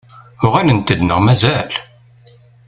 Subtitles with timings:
[0.45, 1.71] Uɣalent-d neɣ mazal?